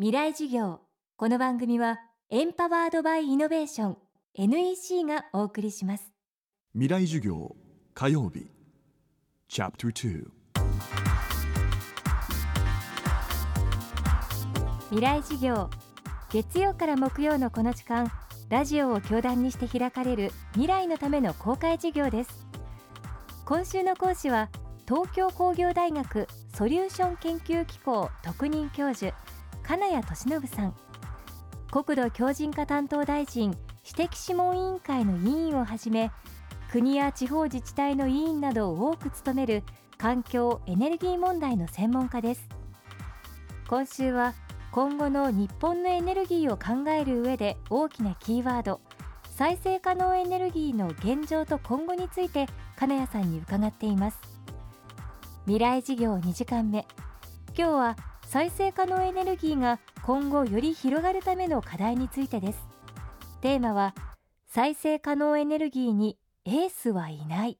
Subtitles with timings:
[0.00, 0.78] 未来事業。
[1.16, 1.98] この番組は
[2.30, 3.96] エンパワードバイイノベーション
[4.34, 6.12] NEC がお送りします。
[6.72, 7.56] 未来授業
[7.94, 8.46] 火曜日。
[9.48, 10.24] チャプター
[14.90, 15.68] 未来事業
[16.30, 18.08] 月曜から木曜のこの時間
[18.50, 22.46] ラジオを教壇にして開かれる未来のための公開授業です。
[23.44, 24.48] 今週の講師は
[24.86, 29.12] 東京工業大学ソリューション研究機構特任教授
[29.68, 30.74] 金谷俊信さん。
[31.70, 33.54] 国土強靭化担当大臣
[33.84, 36.10] 私的諮問委員会の委員をはじめ
[36.72, 39.62] 国や地方自治体の委員などを多く務める
[39.98, 42.48] 環境エネルギー問題の専門家です。
[43.68, 44.32] 今週は
[44.72, 48.80] 今後の日本のエネルギーを考える上で大きなキーワード
[49.36, 54.18] 再生可能エネルギーの現状と今後について金谷さんに伺っています。
[55.44, 56.86] 未来事業2時間目。
[57.54, 57.96] 今日は
[58.30, 62.58] 再生可能エネルギーが今後より広がるための課題についてです。
[63.40, 63.94] テーマは
[64.46, 67.58] 再生可能エネルギーにエースはいない。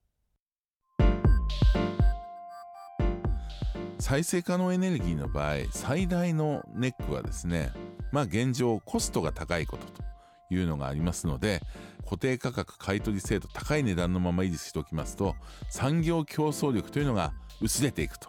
[3.98, 7.72] 再生可能エネルギーの場合最大のネックはですね
[8.12, 10.02] まあ現状コストが高いことと
[10.50, 11.62] いうのがありますので
[12.04, 15.34] 固定価格買取制度高い値段のまま維持しておきますと
[15.70, 18.28] 産業競争力というのが薄れていくと。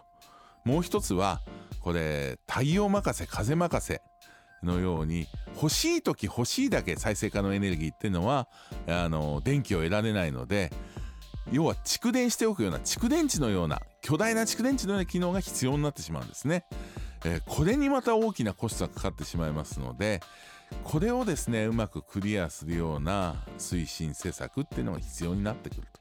[0.64, 1.40] もう一つは
[1.80, 4.02] これ太陽任せ風任せ
[4.62, 8.48] のように欲しい時欲しいだけ再生可能エネルギーっていうのは
[8.86, 10.70] あの電気を得られないので
[11.50, 16.64] 要は蓄電しておくような蓄電池のような巨大な蓄電池のような機能が必要になってしまうんですね。
[17.24, 20.20] えー、これにまた大きなコストがかかってしまいますので
[20.84, 25.99] これをですねうまくクリアするような推進施策っていうのが必要になってくると。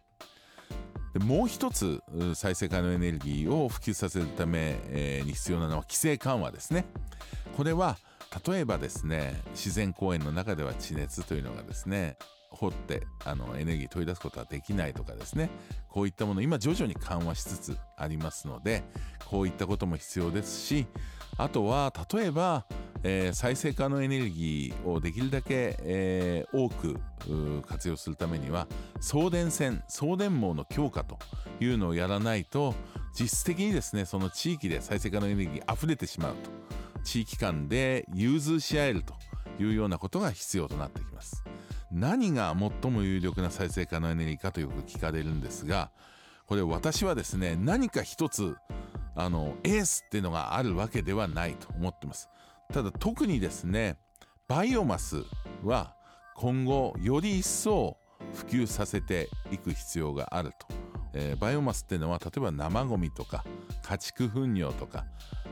[1.14, 2.02] でもう一つ
[2.36, 4.78] 再生可能エネルギーを普及させるため、
[5.26, 6.86] に必要なのは規制緩和ですね。
[7.58, 7.98] これは
[8.48, 12.18] 例えばですね自然公園の中では地熱というのがですね
[12.52, 15.50] 掘ってあのエネルギー取り出すことはできないとかですね
[15.88, 18.84] こういったもの今徐々に緩和しつつありますので
[19.26, 20.88] こういったことも必要ですし
[21.38, 22.66] あとは例えば、
[23.04, 26.98] えー、再生可能エネルギーをできるだけ、えー、多く
[27.68, 28.68] 活用するためには
[29.00, 31.18] 送電線送電網の強化と
[31.60, 32.76] いうのをやらないと
[33.18, 36.60] 実質的にですねその地域で再生可能エネルギー溢れてしまうと。
[37.04, 39.14] 地域間で融通し合えると
[39.62, 41.44] いうようなことが必要となってきます。
[41.92, 45.90] 何が最も有力な再生可能エネルギーかとよく聞かれるんですが
[46.46, 48.56] これ私はですね何か一つ
[49.16, 52.30] あのエースっていうのがあるわけではないと思ってます。
[52.74, 53.98] ただ特にですね
[54.48, 55.24] バイオマス
[55.64, 55.96] は
[56.36, 57.98] 今後より一層
[58.34, 60.68] 普及させていく必要があると、
[61.14, 63.44] えー、バイオマスっていうのは例えば生ゴミとか
[63.84, 65.06] 家畜糞尿とか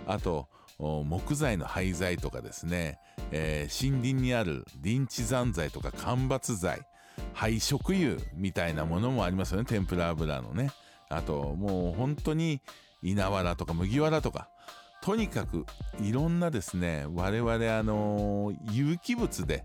[0.06, 0.48] あと
[0.80, 3.00] 木材の廃材とかですね、
[3.32, 6.82] えー、森林にある林地残材とか間伐材
[7.34, 9.66] 廃食油みたいなものもありますよね。
[9.66, 10.70] 天ぷら油のね。
[11.10, 12.62] あともう本当に
[13.02, 14.50] 稲わらとか麦わらとか
[15.02, 15.66] とにかく
[16.02, 19.64] いろんなですね我々あの有機物で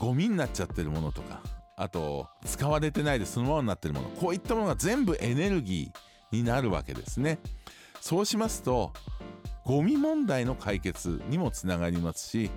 [0.00, 1.40] ゴミになっちゃってるものとか
[1.76, 7.38] あと使われてないでそのままになってるものこういったものが全部エネルギーになるわけですね。
[8.00, 8.92] そうしますと
[9.64, 12.50] ゴミ問題の解決にもつながりますし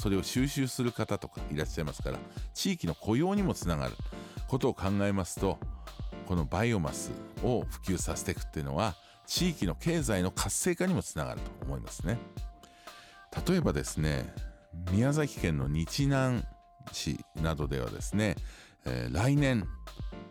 [0.00, 2.18] それを収集する方とかいらっしゃいますから
[2.54, 3.92] 地域の雇用にもつながる
[4.48, 5.58] ことを考えますと
[6.24, 7.10] このバイオマス
[7.42, 8.94] を普及させていくっていうのは
[9.26, 12.18] 地域の経済の活性化にもつながると思いますね。
[13.46, 14.32] 例えばですね
[14.90, 16.42] 宮崎県の日南
[16.92, 18.36] 市などではですね、
[18.84, 19.66] えー、来年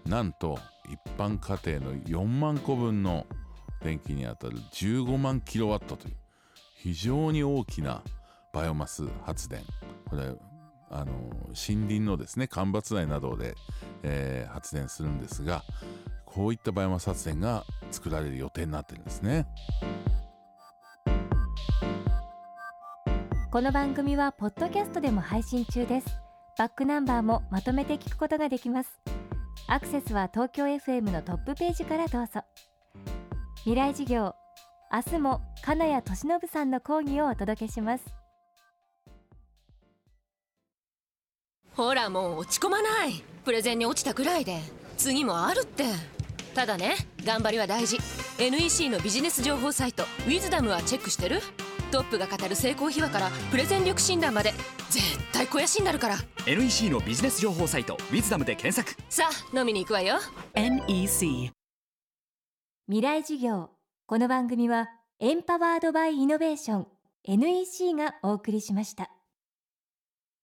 [0.06, 3.26] なんと一般家庭の4万個分の
[3.84, 6.16] 電気にあたる15万キロワットという
[6.76, 8.02] 非常に大きな
[8.54, 9.62] バイオマス発電。
[10.08, 10.34] これ
[10.90, 11.14] あの
[11.48, 13.56] 森林のですね間伐材などで、
[14.04, 15.64] えー、発電するんですが
[16.26, 19.48] こういったバイオマス発電が作られる予定になってるんですね。
[23.52, 26.08] この番組はポッドキャストでも配信中です。
[26.58, 29.00] バックナンバーもまとめて聞くことができます。
[29.68, 32.42] アクセスは東京 FM のトップページからどうぞ。
[33.60, 34.36] 未来事業
[34.92, 38.04] 明日も金谷俊信さんの講義をお届けします。
[41.74, 43.24] ほらもう落ち込まない。
[43.46, 44.60] プレゼンに落ちたくらいで。
[44.98, 46.15] 次もあるって
[46.56, 47.98] ただね頑張りは大事。
[48.40, 51.42] NEC のビジネス情報サイト「ウィズダムはチェックしてる？
[51.92, 54.54] トップが語る成功秘話からプレゼン力診断まで
[54.90, 56.18] 絶対肥やしになるから。
[56.48, 59.00] NEC のビジネス情報サイト「ウィズダムで検索。
[59.10, 60.16] さあ飲みに行くわよ。
[60.56, 61.52] NEC
[62.88, 63.70] 未来事業。
[64.08, 64.88] この番組は
[65.20, 66.88] エンパワードバイイノベーション
[67.24, 69.10] NEC がお送りしました